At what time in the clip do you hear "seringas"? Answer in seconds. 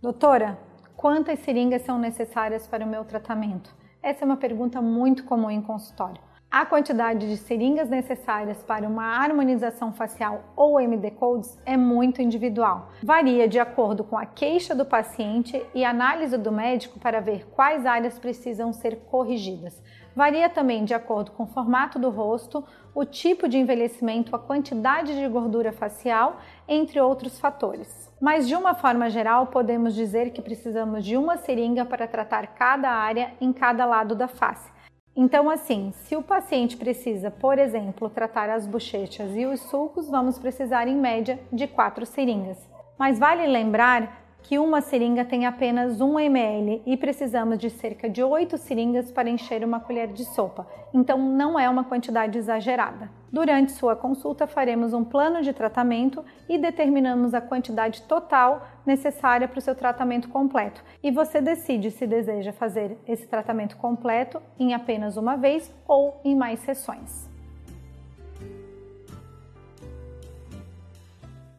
1.40-1.82, 7.36-7.90, 42.06-42.56, 48.58-49.10